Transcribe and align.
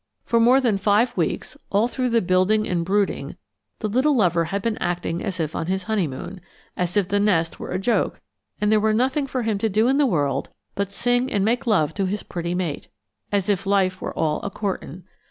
For 0.25 0.39
more 0.39 0.59
than 0.59 0.79
five 0.79 1.15
weeks, 1.15 1.55
all 1.71 1.87
through 1.87 2.09
the 2.09 2.23
building 2.23 2.67
and 2.67 2.83
brooding, 2.83 3.35
the 3.81 3.87
little 3.87 4.15
lover 4.15 4.45
had 4.45 4.63
been 4.63 4.79
acting 4.79 5.23
as 5.23 5.39
if 5.39 5.55
on 5.55 5.67
his 5.67 5.83
honeymoon 5.83 6.41
as 6.75 6.97
if 6.97 7.07
the 7.07 7.19
nest 7.19 7.59
were 7.59 7.69
a 7.69 7.77
joke 7.77 8.19
and 8.59 8.71
there 8.71 8.79
were 8.79 8.93
nothing 8.95 9.27
for 9.27 9.43
him 9.43 9.59
to 9.59 9.69
do 9.69 9.87
in 9.87 9.99
the 9.99 10.07
world 10.07 10.49
but 10.73 10.91
sing 10.91 11.31
and 11.31 11.45
make 11.45 11.67
love 11.67 11.93
to 11.93 12.07
his 12.07 12.23
pretty 12.23 12.55
mate 12.55 12.87
as 13.31 13.47
if 13.47 13.67
life 13.67 14.01
were 14.01 14.17
all 14.17 14.41
'a 14.41 14.49
courtin'.' 14.49 15.03